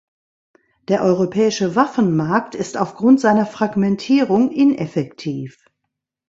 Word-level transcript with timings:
Der 0.87 1.03
europäische 1.03 1.75
Waffenmarkt 1.75 2.55
ist 2.55 2.75
aufgrund 2.75 3.19
seiner 3.19 3.45
Fragmentierung 3.45 4.49
ineffektiv. 4.49 5.63